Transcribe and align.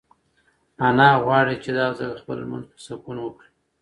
انا 0.87 1.09
غواړي 1.23 1.55
چې 1.63 1.69
دا 1.77 1.87
ځل 1.99 2.11
خپل 2.21 2.37
لمونځ 2.43 2.65
په 2.71 2.79
سکون 2.87 3.17
وکړي. 3.21 3.49